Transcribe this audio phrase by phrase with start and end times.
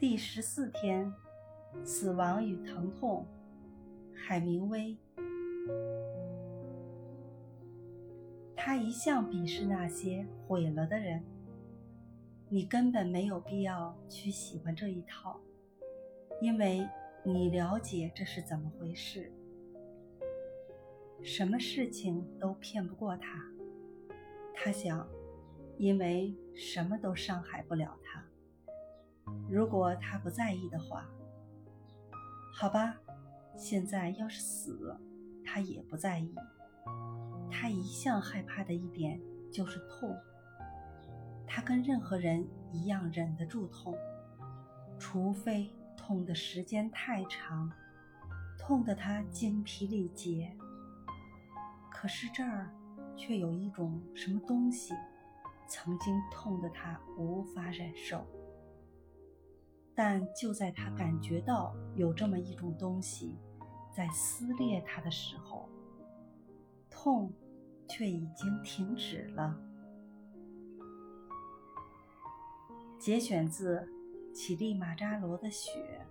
[0.00, 1.12] 第十四天，
[1.82, 3.26] 死亡与疼痛。
[4.14, 4.96] 海明威。
[8.54, 11.24] 他一向鄙视那些毁了的人。
[12.48, 15.40] 你根本没有必要去喜欢这一套，
[16.40, 16.88] 因为
[17.24, 19.32] 你了解这是怎么回事。
[21.24, 23.44] 什么事情都骗不过他。
[24.54, 25.08] 他想，
[25.76, 28.24] 因为什么都伤害不了他。
[29.48, 31.06] 如果他不在意的话，
[32.54, 32.96] 好吧，
[33.56, 35.00] 现在要是死了，
[35.44, 36.34] 他也不在意。
[37.50, 40.16] 他一向害怕的一点就是痛。
[41.46, 43.96] 他跟任何人一样忍得住痛，
[44.98, 47.72] 除非痛的时间太长，
[48.58, 50.54] 痛得他精疲力竭。
[51.90, 52.70] 可是这儿
[53.16, 54.92] 却有一种什么东西，
[55.66, 58.26] 曾经痛得他无法忍受。
[59.98, 63.36] 但就在他感觉到有这么一种东西
[63.92, 65.68] 在撕裂他的时候，
[66.88, 67.32] 痛
[67.88, 69.58] 却已经停止了。
[72.96, 73.80] 节选自
[74.32, 76.06] 《乞力马扎罗的雪》。